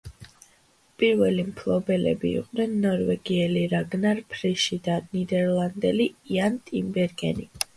[1.01, 7.51] პირველი მფლობელები იყვნენ ნორვეგიელი რაგნარ ფრიში და ნიდერლანდელი იან ტინბერგენი.